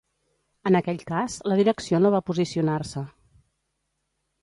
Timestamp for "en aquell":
0.69-1.01